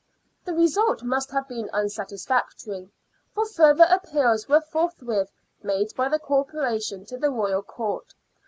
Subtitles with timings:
[0.45, 2.89] The result must have been unsatisfactory,
[3.35, 5.31] for further appeals were forthwith
[5.61, 8.15] made by the Corporation to the Royal Court.